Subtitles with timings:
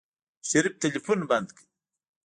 [0.49, 1.63] شريف ټلفون بند کړ.